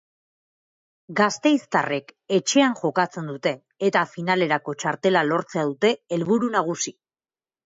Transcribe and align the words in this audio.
Gasteiztarrek 1.19 2.09
etxean 2.39 2.73
jokatzen 2.79 3.29
dute 3.33 3.53
eta 3.91 4.05
finalerako 4.15 4.75
txartela 4.85 5.23
lortzea 5.29 5.67
dute 5.71 5.93
heburu 6.19 6.51
nagusi. 6.57 6.97